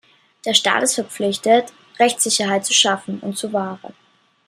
Der 0.47 0.55
Staat 0.55 0.81
ist 0.81 0.95
verpflichtet, 0.95 1.73
Rechtssicherheit 1.99 2.65
zu 2.65 2.73
schaffen 2.73 3.19
und 3.19 3.37
zu 3.37 3.53
wahren. 3.53 3.93